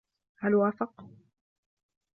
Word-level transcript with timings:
هل 0.37 0.55
وافق؟ 0.55 1.05